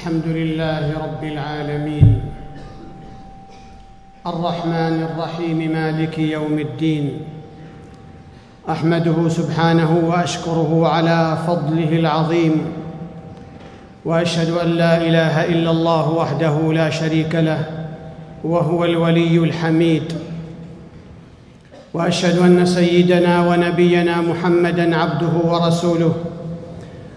[0.00, 2.20] الحمد لله رب العالمين.
[4.26, 7.20] الرحمن الرحيم مالك يوم الدين.
[8.68, 12.52] أحمده سبحانه وأشكره على فضله العظيم.
[14.04, 17.64] وأشهد أن لا إله إلا الله وحده لا شريك له
[18.44, 20.12] وهو الولي الحميد.
[21.94, 26.14] وأشهد أن سيدنا ونبينا محمدا عبده ورسوله.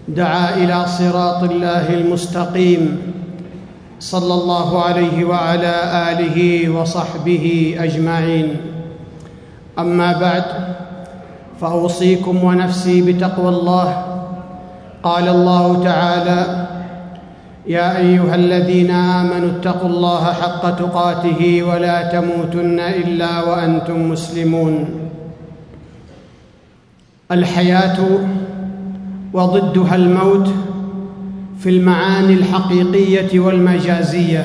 [0.08, 2.98] دعا إلى صراط الله المستقيم
[4.00, 5.74] صلى الله عليه وعلى
[6.12, 8.56] آله وصحبه أجمعين.
[9.78, 10.44] أما بعد
[11.60, 13.88] فأوصيكم ونفسي بتقوى الله.
[15.02, 16.66] قال الله تعالى
[17.66, 24.88] يا أيها الذين آمنوا اتقوا الله حق تقاته ولا تموتن إلا وأنتم مسلمون.
[27.32, 27.96] الحياة
[29.34, 30.48] وضدها الموت
[31.58, 34.44] في المعاني الحقيقية والمجازية.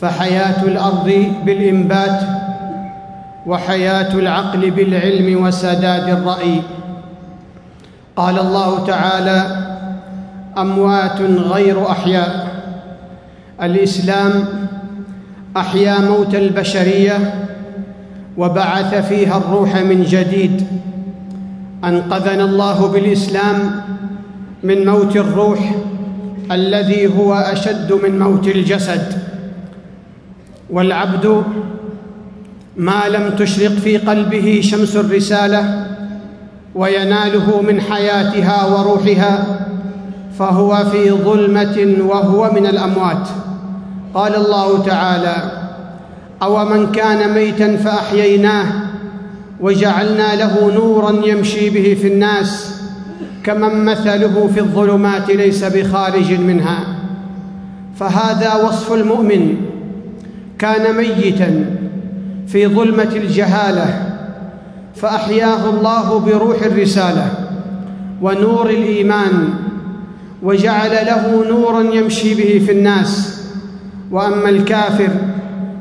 [0.00, 2.20] فحياة الأرض بالإنبات
[3.46, 6.62] وحياة العقل بالعلم وسداد الرأي.
[8.16, 9.66] قال الله تعالى
[10.58, 12.48] أموات غير أحياء.
[13.62, 14.44] الإسلام
[15.56, 17.34] أحيا موت البشرية
[18.36, 20.66] وبعث فيها الروح من جديد.
[21.88, 23.80] أنقذنا الله بالإسلام
[24.62, 25.74] من موت الروح
[26.52, 29.12] الذي هو أشد من موت الجسد.
[30.70, 31.42] والعبد
[32.76, 35.86] ما لم تشرق في قلبه شمس الرسالة
[36.74, 39.44] ويناله من حياتها وروحها
[40.38, 43.28] فهو في ظلمة وهو من الأموات.
[44.14, 45.36] قال الله تعالى
[46.42, 48.83] أو من كان ميتا فأحييناه
[49.60, 52.80] وجعلنا له نورا يمشي به في الناس
[53.44, 56.78] كمن مثله في الظلمات ليس بخارج منها.
[57.96, 59.56] فهذا وصف المؤمن
[60.58, 61.76] كان ميتا
[62.46, 64.14] في ظلمة الجهالة
[64.94, 67.26] فأحياه الله بروح الرسالة
[68.22, 69.48] ونور الإيمان
[70.42, 73.40] وجعل له نورا يمشي به في الناس.
[74.10, 75.10] وأما الكافر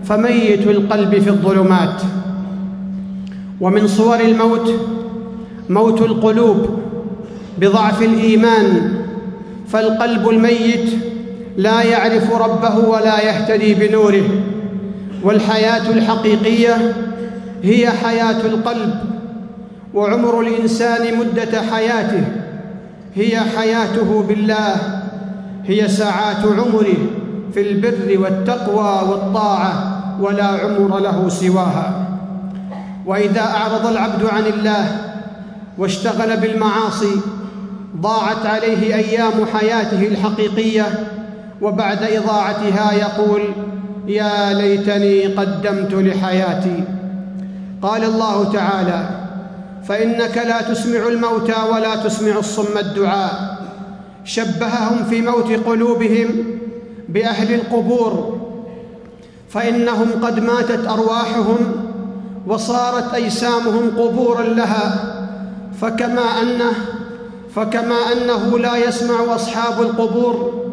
[0.03, 2.02] فميت القلب في الظلمات.
[3.63, 4.74] ومن صور الموت
[5.69, 6.79] موت القلوب
[7.57, 8.94] بضعف الإيمان
[9.68, 10.90] فالقلب الميت
[11.57, 14.29] لا يعرف ربه ولا يهتدي بنوره
[15.23, 16.94] والحياة الحقيقية
[17.63, 18.94] هي حياة القلب
[19.94, 22.23] وعمر الإنسان مدة حياته
[23.16, 24.75] هي حياته بالله
[25.66, 26.97] هي ساعات عمره
[27.53, 29.73] في البر والتقوى والطاعة
[30.22, 32.03] ولا عمر له سواها.
[33.06, 34.97] وإذا أعرض العبد عن الله
[35.78, 37.16] واشتغل بالمعاصي
[37.97, 40.86] ضاعت عليه أيام حياته الحقيقية
[41.62, 43.41] وبعد إضاعتها يقول
[44.08, 46.84] يا ليتني قدمت لحياتي
[47.81, 49.09] قال الله تعالى
[49.88, 53.58] فإنك لا تسمع الموتى ولا تسمع الصم الدعاء
[54.25, 56.28] شبههم في موت قلوبهم
[57.09, 58.40] بأهل القبور
[59.50, 61.58] فإنهم قد ماتت أرواحهم
[62.48, 65.16] وصارت أجسامهم قبورا لها
[65.81, 66.74] فكما أنه
[67.56, 70.64] فكما أنه لا يسمع أصحاب القبور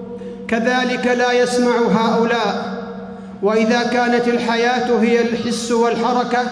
[0.48, 2.80] كذلك لا يسمع هؤلاء.
[3.42, 6.42] وإذا كانت الحياة هي الحس والحركة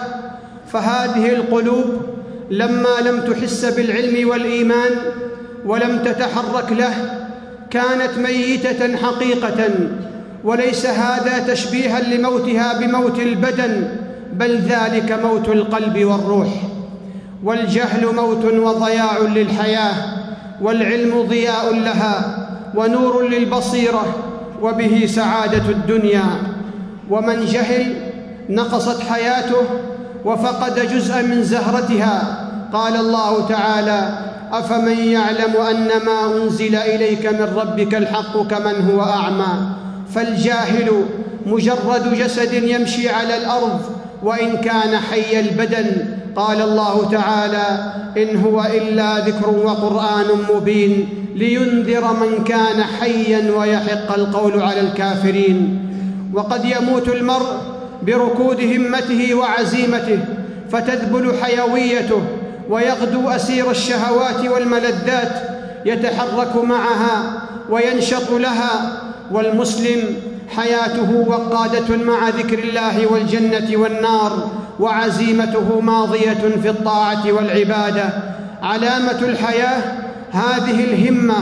[0.71, 2.01] فهذه القلوب
[2.49, 4.91] لما لم تحس بالعلم والإيمان
[5.65, 6.93] ولم تتحرك له
[7.71, 9.69] كانت ميتة حقيقة
[10.43, 13.87] وليس هذا تشبيها لموتها بموت البدن.
[14.33, 16.47] بل ذلك موت القلب والروح
[17.43, 19.93] والجهل موت وضياع للحياة
[20.61, 22.37] والعلم ضياء لها
[22.75, 24.15] ونور للبصيرة
[24.61, 26.25] وبه سعادة الدنيا.
[27.09, 27.95] ومن جهل
[28.49, 29.61] نقصت حياته
[30.25, 32.45] وفقد جزءا من زهرتها.
[32.73, 34.19] قال الله تعالى
[34.51, 39.69] أفمن يعلم أن ما أنزل إليك من ربك الحق كمن هو أعمى؟
[40.15, 41.05] فالجاهل
[41.45, 46.05] مجرد جسد يمشي على الأرض وإن كان حي البدن
[46.35, 50.25] قال الله تعالى إن هو إلا ذكر وقرآن
[50.55, 55.85] مبين لينذر من كان حيا ويحق القول على الكافرين.
[56.33, 57.47] وقد يموت المرء
[58.03, 60.19] بركود همته وعزيمته
[60.71, 62.21] فتذبل حيويته
[62.69, 65.33] ويغدو أسير الشهوات والملذات
[65.85, 69.01] يتحرك معها وينشط لها
[69.31, 70.03] والمسلم
[70.55, 74.49] حياته وقادة مع ذكر الله والجنة والنار
[74.79, 78.09] وعزيمته ماضية في الطاعة والعبادة.
[78.63, 79.81] علامة الحياة
[80.31, 81.35] هذه الهمة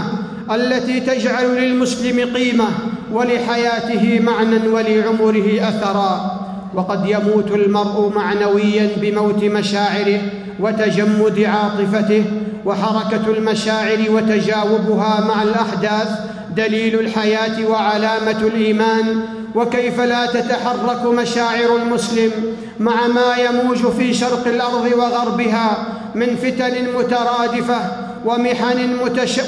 [0.52, 2.68] التي تجعل للمسلم قيمة
[3.12, 6.40] ولحياته معنى ولعمره أثرا.
[6.74, 10.22] وقد يموت المرء معنويا بموت مشاعره
[10.60, 12.24] وتجمد عاطفته
[12.66, 16.10] وحركة المشاعر وتجاوبها مع الأحداث
[16.58, 19.22] دليل الحياة وعلامة الإيمان
[19.56, 22.32] وكيف لا تتحرك مشاعر المسلم
[22.80, 25.78] مع ما يموج في شرق الأرض وغربها
[26.16, 27.80] من فتن مترادفة
[28.26, 28.98] ومحن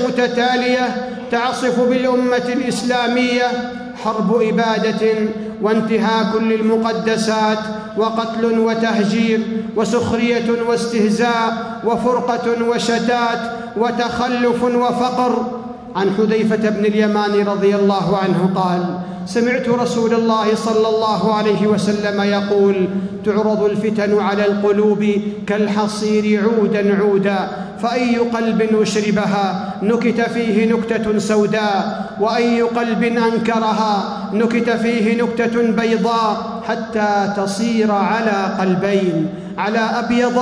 [0.07, 3.73] متتالية تعصف بالأمة الإسلامية؟
[4.03, 5.13] حرب إبادة
[5.61, 7.57] وانتهاك للمقدسات
[7.97, 9.39] وقتل وتهجير
[9.75, 13.39] وسخرية واستهزاء وفرقة وشتات
[13.77, 15.58] وتخلف وفقر
[15.95, 22.21] عن حذيفة بن اليمان رضي الله عنه قال سمعت رسول الله صلى الله عليه وسلم
[22.21, 22.87] يقول
[23.25, 25.05] تعرض الفتن على القلوب
[25.47, 27.49] كالحصير عودا عودا
[27.81, 37.33] فأي قلب أشربها نكت فيه نكتة سوداء وأي قلب أنكرها نكت فيه نكتة بيضاء حتى
[37.37, 40.39] تصير على قلبين على أبيض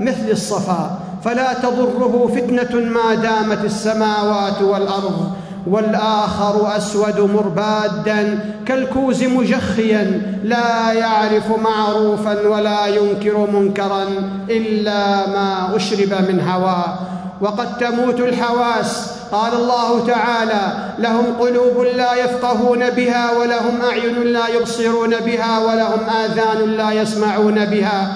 [0.00, 0.98] مثل الصفا.
[1.24, 5.32] فلا تضره فتنة ما دامت السماوات والأرض
[5.66, 14.04] والآخر أسود مربادا كالكوز مجخيا لا يعرف معروفا ولا ينكر منكرا
[14.50, 16.94] إلا ما أشرب من هواه
[17.40, 19.10] وقد تموت الحواس.
[19.32, 26.70] قال الله تعالى لهم قلوب لا يفقهون بها ولهم أعين لا يبصرون بها ولهم آذان
[26.70, 28.12] لا يسمعون بها.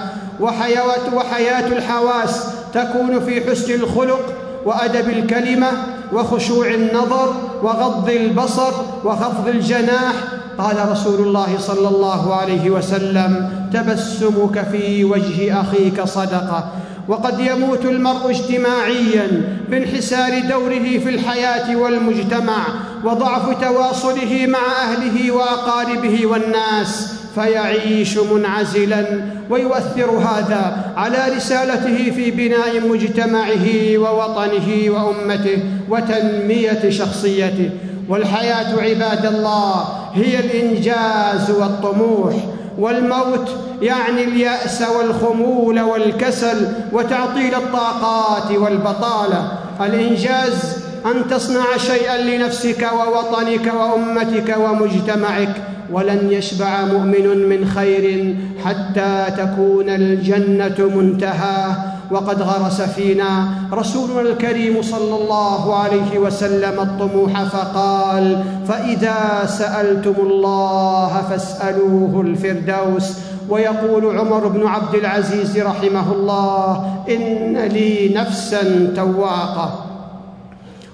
[1.13, 4.33] وحياة الحواس تكون في حسن الخلق
[4.65, 5.67] وأدب الكلمة
[6.13, 7.33] وخشوع النظر
[7.63, 8.71] وغض البصر
[9.03, 10.13] وخفض الجناح.
[10.57, 16.67] قال رسول الله صلى الله عليه وسلم تبسمك في وجه أخيك صدقة
[17.07, 22.57] وقد يموت المرء اجتماعيا بانحسار دوره في الحياة والمجتمع
[23.03, 29.05] وضعف تواصله مع أهله وأقاربه والناس فيعيش منعزلا
[29.49, 37.69] ويؤثر هذا على رسالته في بناء مجتمعه ووطنه وأمته وتنمية شخصيته.
[38.09, 42.33] والحياة عباد الله هي الإنجاز والطموح
[42.77, 43.49] والموت
[43.81, 49.51] يعني اليأس والخمول والكسل وتعطيل الطاقات والبطالة.
[49.81, 55.74] الإنجاز أن تصنع شيئا لنفسك ووطنك وأمتك ومجتمعك.
[55.91, 58.35] ولن يشبع مؤمن من خير
[58.65, 61.75] حتى تكون الجنة منتهاه
[62.11, 72.21] وقد غرس فينا رسولنا الكريم صلى الله عليه وسلم الطموح فقال فإذا سألتم الله فاسألوه
[72.21, 73.17] الفردوس
[73.49, 79.84] ويقول عمر بن عبد العزيز رحمه الله إن لي نفسا تواقة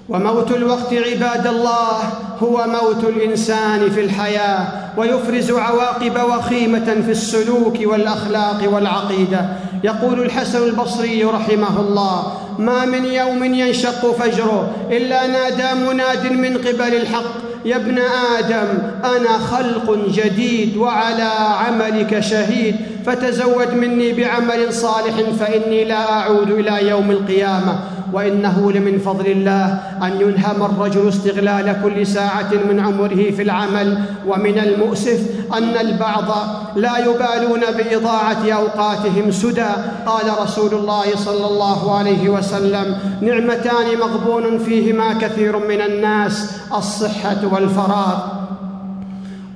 [0.08, 1.98] وموت الوقت عباد الله
[2.42, 4.66] هو موت الإنسان في الحياة
[4.96, 9.46] ويفرز عواقب وخيمة في السلوك والأخلاق والعقيدة.
[9.84, 16.94] يقول الحسن البصري رحمه الله ما من يوم ينشق فجره إلا نادى مناد من قبل
[16.94, 17.32] الحق.
[17.64, 17.98] يا ابن
[18.38, 18.68] آدم
[19.04, 21.30] أنا خلق جديد وعلى
[21.66, 22.76] عملك شهيد.
[23.06, 27.78] فتزود مني بعمل صالح فإني لا أعود إلى يوم القيامة.
[28.12, 33.98] وإنه لمن فضل الله أن ينهم الرجل استغلال كل ساعة من عمره في العمل.
[34.26, 35.20] ومن المؤسف
[35.54, 36.28] أن البعض
[36.76, 39.72] لا يبالون بإضاعة أوقاتهم سدى.
[40.06, 48.18] قال رسول الله صلى الله عليه وسلم نعمتان مغبون فيهما كثير من الناس الصحة والفراغ.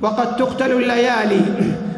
[0.02, 1.40] وقد تقتل الليالي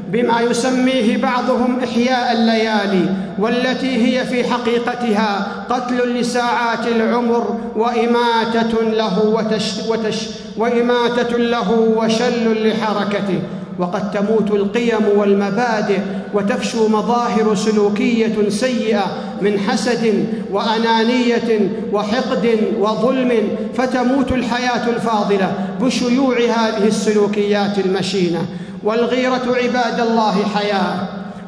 [0.09, 9.73] بما يسميه بعضهم إحياء الليالي والتي هي في حقيقتها قتل لساعات العمر وإماتة له وتش
[9.89, 13.41] وتش وإماتة له وشل لحركته.
[13.79, 15.99] وقد تموت القيم والمبادئ
[16.35, 19.07] وتفشو مظاهر سلوكية سيئة
[19.43, 23.33] من حسد وأنانية وحقد وظلم
[23.75, 28.47] فتموت الحياة الفاضلة بشيوع هذه السلوكيات المشينة.
[28.85, 30.97] والغيرة عباد الله حياة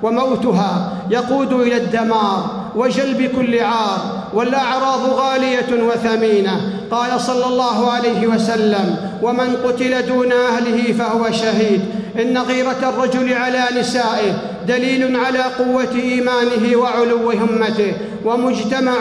[0.03, 4.01] وموتها يقود إلى الدمار وجلب كل عار
[4.35, 6.61] والأعراض غالية وثمينة.
[6.91, 11.81] قال صلى الله عليه وسلم ومن قتل دون أهله فهو شهيد.
[12.21, 14.33] إن غيرة الرجل على نسائه
[14.69, 17.93] دليل على قوة إيمانه وعلو همته
[18.25, 18.95] ومجتمع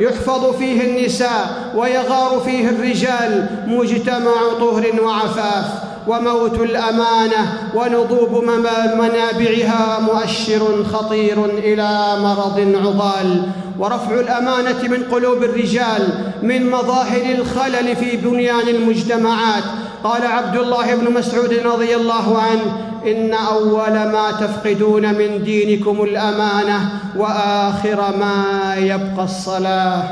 [0.00, 5.64] يحفظ فيه النساء ويغار فيه الرجال مجتمع طهر وعفاف.
[6.08, 8.44] وموت الأمانة ونضوب
[8.98, 13.42] منابعها مؤشر خطير إلى مرض عضال.
[13.78, 16.08] ورفع الأمانة من قلوب الرجال
[16.42, 19.64] من مظاهر الخلل في بنيان المجتمعات.
[20.04, 26.90] قال عبد الله بن مسعود رضي الله عنه إن أول ما تفقدون من دينكم الأمانة
[27.16, 30.02] وآخر ما يبقى الصلاة.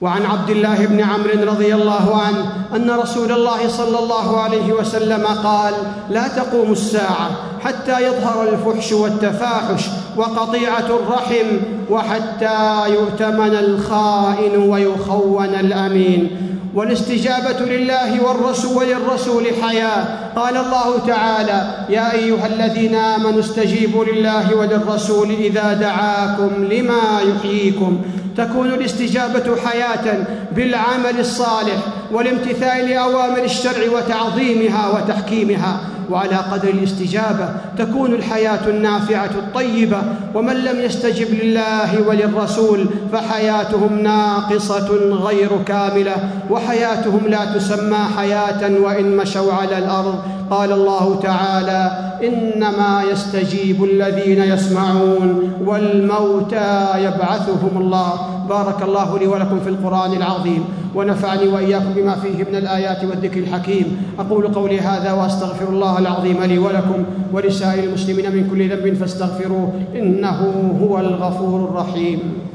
[0.00, 5.26] وعن عبد الله بن عمرو رضي الله عنه أن رسول الله صلى الله عليه وسلم
[5.26, 5.74] قال
[6.10, 9.86] لا تقوم الساعة حتى يظهر الفحش والتفاحش
[10.16, 11.46] وقطيعة الرحم
[11.90, 16.30] وحتى يؤتمن الخائن ويخون الأمين.
[16.74, 20.04] والاستجابة لله والرسول وللرسول حياة.
[20.36, 27.98] قال الله تعالى يا أيها الذين آمنوا استجيبوا لله وللرسول إذا دعاكم لما يحييكم.
[28.38, 31.76] تكون الاستجابة حياة بالعمل الصالح
[32.12, 35.80] والامتثال لأوامر الشرع وتعظيمها وتحكيمها.
[36.10, 37.48] وعلى قدر الاستجابة
[37.78, 40.02] تكون الحياة النافعة الطيبة
[40.34, 46.16] ومن لم يستجب لله وللرسول فحياتهم ناقصة غير كاملة
[46.50, 50.18] وحياتهم لا تسمى حياة وإن مشوا على الأرض.
[50.50, 51.90] قال الله تعالى
[52.22, 58.37] إنما يستجيب الذين يسمعون والموتى يبعثهم الله.
[58.48, 60.64] بارك الله لي ولكم في القرآن العظيم
[60.94, 63.86] ونفعني وإياكم بما فيه من الآيات والذكر الحكيم.
[64.18, 70.40] أقول قولي هذا وأستغفر الله العظيم لي ولكم ولسائر المسلمين من كل ذنب فاستغفروه إنه
[70.82, 72.47] هو الغفور الرحيم.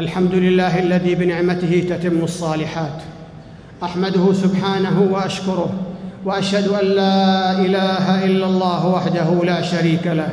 [0.00, 2.98] الحمد لله الذي بنعمته تتم الصالحات.
[3.82, 5.72] أحمده سبحانه وأشكره
[6.24, 10.28] وأشهد أن لا إله إلا الله وحده لا شريك له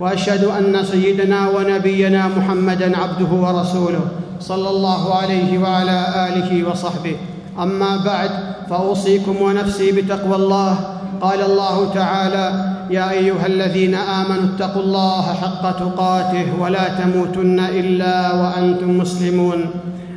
[0.00, 4.08] وأشهد أن سيدنا ونبينا محمدا عبده ورسوله
[4.40, 7.16] صلى الله عليه وعلى آله وصحبه.
[7.58, 8.30] أما بعد
[8.70, 10.78] فأوصيكم ونفسي بتقوى الله.
[11.20, 12.46] قال الله تعالى
[12.90, 19.58] يا أيها الذين آمنوا اتقوا الله حق تقاته ولا تموتن إلا وأنتم مسلمون.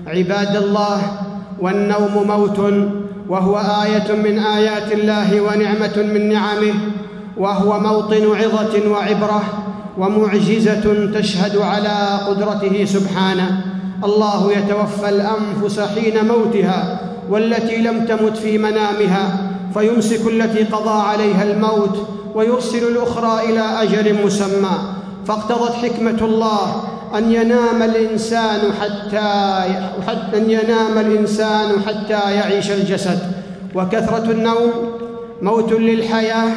[0.07, 0.97] عباد الله
[1.61, 2.59] والنوم موت
[3.29, 6.73] وهو آية من آيات الله ونعمة من نعمه
[7.37, 9.43] وهو موطن عظة وعبرة
[9.97, 11.97] ومعجزة تشهد على
[12.27, 13.49] قدرته سبحانه.
[14.03, 19.37] الله يتوفى الأنفس حين موتها والتي لم تمت في منامها
[19.73, 24.77] فيمسك التي قضى عليها الموت ويرسل الأخرى إلى أجل مسمى.
[25.27, 26.83] فاقتضت حكمة الله
[27.17, 29.19] أن ينام الإنسان حتى
[30.37, 33.19] أن ينام الإنسان حتى يعيش الجسد.
[33.75, 34.71] وكثرة النوم
[35.41, 36.49] موت للحياة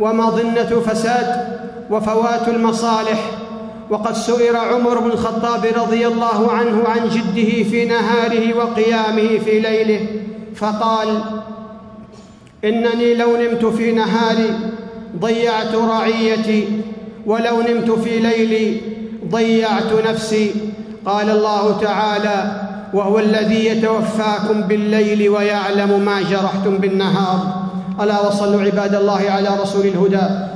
[0.00, 1.52] ومظنه فساد
[1.90, 3.30] وفوات المصالح
[3.92, 10.06] وقد سئر عمر بن الخطاب رضي الله عنه عن جده في نهاره وقيامه في ليله
[10.54, 11.08] فقال
[12.64, 14.50] إنني لو نمت في نهاري
[15.20, 16.68] ضيعت رعيتي
[17.26, 18.80] ولو نمت في ليلي
[19.30, 20.50] ضيعت نفسي.
[21.06, 22.62] قال الله تعالى
[22.94, 27.38] وهو الذي يتوفاكم بالليل ويعلم ما جرحتم بالنهار.
[28.00, 30.51] ألا وصلوا عباد الله على رسول الهدى.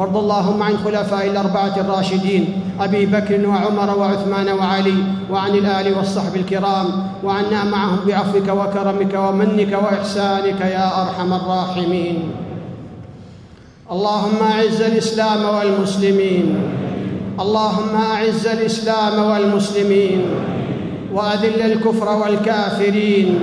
[0.00, 4.94] وارض اللهم عن خلفاء الأربعة الراشدين أبي بكر وعمر وعثمان وعلي
[5.30, 6.86] وعن الآل والصحب الكرام
[7.24, 12.32] وعنا معهم بعفوك وكرمك ومنك وإحسانك يا أرحم الراحمين.
[13.92, 16.56] اللهم أعز الإسلام والمسلمين.
[17.40, 20.20] اللهم أعز الإسلام والمسلمين.
[21.12, 23.38] وأذل الكفر والكافرين.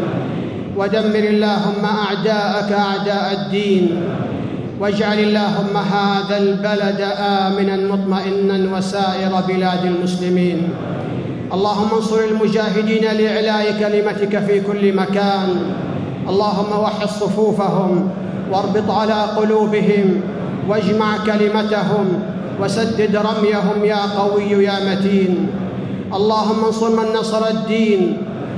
[0.78, 4.04] ودمر اللهم أعداءك أعداء الدين.
[4.80, 10.70] واجعل اللهم هذا البلد آمنا مطمئنا وسائر بلاد المسلمين.
[11.54, 15.50] اللهم انصر المجاهدين لإعلاء كلمتك في كل مكان.
[16.30, 18.10] اللهم وحد صفوفهم
[18.52, 20.22] واربط على قلوبهم
[20.70, 22.06] واجمع كلمتهم
[22.62, 25.50] وسدد رميهم يا قوي يا متين.
[26.14, 28.18] اللهم انصر من نصر الدين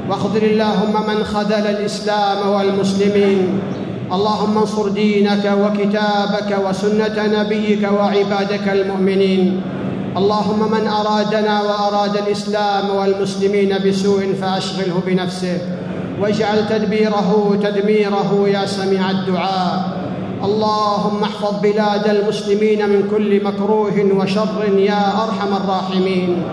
[0.09, 3.59] واخذل اللهم من خذل الإسلام والمسلمين.
[4.13, 9.61] اللهم انصر دينك وكتابك وسنة نبيك وعبادك المؤمنين.
[10.17, 15.57] اللهم من أرادنا وأراد الإسلام والمسلمين بسوء فأشغله بنفسه.
[16.21, 19.99] واجعل تدبيره تدميره يا سميع الدعاء.
[20.43, 26.43] اللهم احفظ بلاد المسلمين من كل مكروه وشر يا أرحم الراحمين.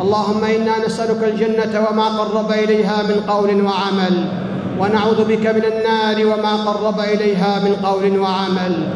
[0.00, 4.45] اللهم إنا نسألك الجنة وما قرب إليها من قول وعمل.
[4.80, 8.88] ونعوذ بك من النار وما قرب إليها من قول وعمل.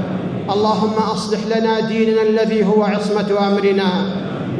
[0.50, 3.90] اللهم أصلح لنا ديننا الذي هو عصمة أمرنا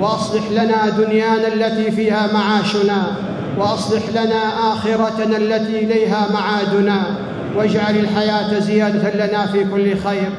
[0.00, 3.02] وأصلح لنا دنيانا التي فيها معاشنا
[3.58, 7.02] وأصلح لنا آخرتنا التي إليها معادنا
[7.56, 10.30] واجعل الحياة زيادة لنا في كل خير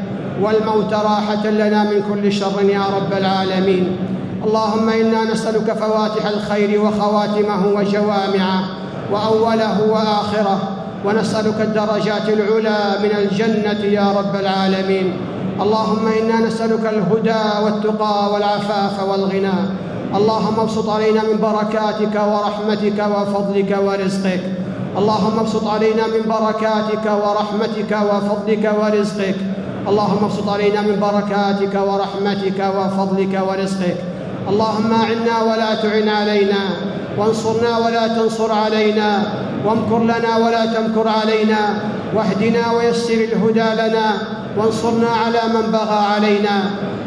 [0.41, 3.97] والموت راحة لنا من كل شر يا رب العالمين.
[4.43, 8.63] اللهم إنا نسألك فواتح الخير وخواتمه وجوامعه
[9.11, 10.70] وأوله وآخره
[11.05, 15.13] ونسألك الدرجات العلى من الجنة يا رب العالمين.
[15.61, 19.57] اللهم إنا نسألك الهدى والتقى والعفاف والغنى.
[20.15, 24.43] اللهم ابسط علينا من بركاتك ورحمتك وفضلك ورزقك.
[24.97, 29.35] اللهم ابسط علينا من بركاتك ورحمتك وفضلك ورزقك.
[29.87, 33.97] اللهم ابسط علينا من بركاتك ورحمتك وفضلك ورزقك.
[34.49, 36.63] اللهم اعنا ولا تعن علينا
[37.17, 39.23] وانصرنا ولا تنصر علينا
[39.65, 41.61] وامكر لنا ولا تمكر علينا
[42.15, 44.07] واهدنا ويسر الهدى لنا
[44.57, 46.57] وانصرنا على من بغى علينا.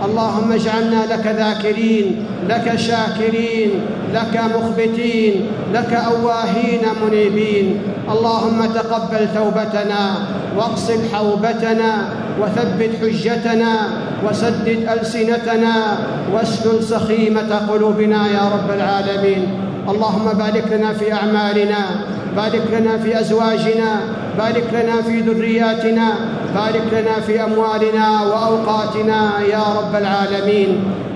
[0.04, 3.70] اللهم اجعلنا لك ذاكرين لك شاكرين
[4.14, 7.82] لك مخبتين لك أواهين منيبين.
[8.10, 10.04] اللهم تقبل توبتنا
[10.56, 11.90] واقصد حوبتنا
[12.40, 13.72] وثبت حجتنا
[14.26, 15.74] وسدد ألسنتنا
[16.32, 19.42] واسلل سخيمة قلوبنا يا رب العالمين.
[19.88, 21.82] اللهم بارك لنا في أعمالنا
[22.36, 23.90] بارك لنا في أزواجنا
[24.38, 26.08] بارك لنا في ذرياتنا
[26.54, 29.20] بارك لنا في أموالنا وأوقاتنا
[29.52, 30.70] يا رب العالمين.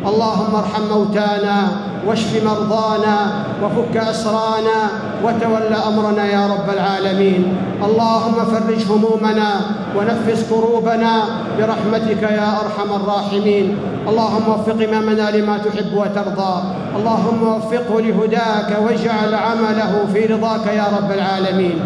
[0.07, 1.59] اللهم ارحم موتانا
[2.07, 3.17] واشف مرضانا
[3.63, 4.79] وفك أسرانا
[5.25, 7.57] وتول أمرنا يا رب العالمين.
[7.83, 9.51] اللهم فرج همومنا
[9.97, 11.13] ونفس كروبنا
[11.59, 13.77] برحمتك يا أرحم الراحمين.
[14.09, 16.55] اللهم وفق امامنا لما تحب وترضى.
[16.97, 21.79] اللهم وفقه لهداك واجعل عمله في رضاك يا رب العالمين.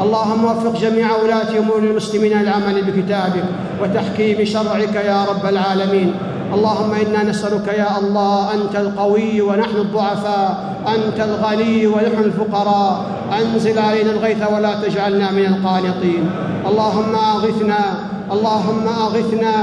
[0.00, 3.44] اللهم وفق جميع ولاة أمور المسلمين للعمل بكتابك
[3.82, 6.14] وتحكيم شرعك يا رب العالمين.
[6.54, 10.50] اللهم إنا نسألك يا الله أنت القوي ونحن الضعفاء
[10.94, 12.94] أنت الغني ونحن الفقراء.
[13.38, 16.30] أنزل علينا الغيث ولا تجعلنا من القانطين.
[16.66, 17.82] اللهم أغثنا
[18.32, 19.54] اللهم أغثنا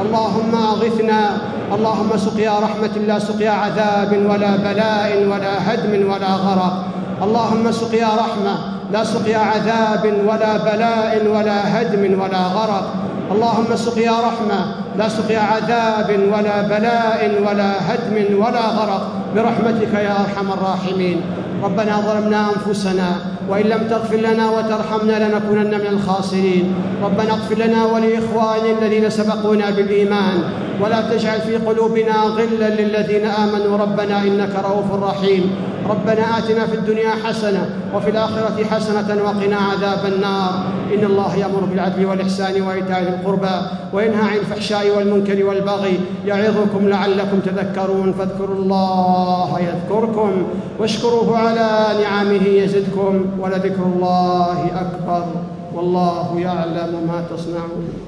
[0.00, 1.20] اللهم أغثنا.
[1.74, 6.74] اللهم سقيا رحمة لا سقيا عذاب ولا بلاء ولا هدم ولا غرق.
[7.22, 8.54] اللهم سقيا رحمة
[8.92, 12.86] لا سقيا عذاب ولا بلاء ولا هدم ولا غرق.
[13.32, 14.60] اللهم سقيا رحمة
[14.98, 19.04] لا سقيا عذاب ولا بلاء ولا هدم ولا غرق.
[19.36, 21.20] برحمتك يا أرحم الراحمين.
[21.64, 23.08] ربنا ظلمنا أنفسنا
[23.48, 26.74] وإن لم تغفر لنا وترحمنا لنكونن من الخاسرين.
[27.04, 30.38] ربنا اغفر لنا ولإخواننا الذين سبقونا بالإيمان.
[30.80, 33.78] ولا تجعل في قلوبنا غلا للذين آمنوا.
[33.78, 35.50] ربنا إنك رؤوف رحيم.
[35.90, 40.52] ربنا آتنا في الدنيا حسنة وفي الآخرة حسنة وقنا عذاب النار.
[40.94, 43.56] إن الله يأمر بالعدل والإحسان وإيتاء ذي القربى
[43.92, 48.12] وينهى عن الفحشاء والمنكر والبغي يعظكم لعلكم تذكرون.
[48.12, 50.46] فاذكروا الله يذكركم
[50.80, 51.68] واشكروه على
[52.02, 53.26] نعمه يزدكم.
[53.40, 55.24] ولذكر الله أكبر
[55.74, 58.03] والله يعلم ما تصنعون.